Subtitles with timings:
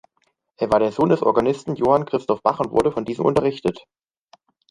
[0.57, 3.85] Er war der Sohn des Organisten Johann Christoph Bach und wurde von diesem unterrichtet.